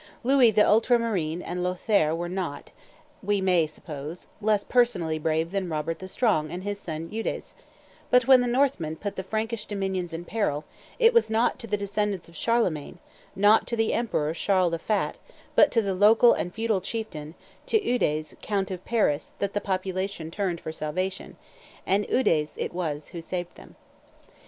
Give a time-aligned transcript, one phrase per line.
[0.23, 2.71] Louis the Ultra marine and Lothaire were not,
[3.21, 7.53] we may suppose, less personally brave than Robert the Strong and his son Eudes;
[8.09, 10.65] but when the Northmen put the Frankish dominions in peril,
[10.97, 12.97] it was not to the descendants of Charlemagne,
[13.35, 15.19] not to the emperor Charles the Fat,
[15.53, 17.35] but to the local and feudal chieftain,
[17.67, 21.37] to Eudes, count of Paris, that the population turned for salvation:
[21.85, 23.75] and Eudes it was who saved them.